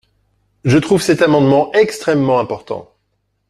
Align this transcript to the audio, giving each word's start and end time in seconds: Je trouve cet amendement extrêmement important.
Je 0.65 0.79
trouve 0.79 1.03
cet 1.03 1.21
amendement 1.21 1.71
extrêmement 1.73 2.39
important. 2.39 2.91